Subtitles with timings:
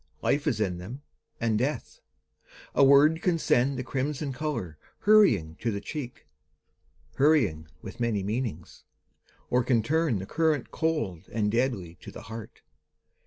[0.23, 1.03] Life is in them,
[1.39, 1.99] and death.
[2.73, 6.25] A word can send The crimson colour hurrying to the cheek.
[7.17, 8.83] Hurrying with many meanings;
[9.51, 12.63] or can turn The current cold and deadly to the heart.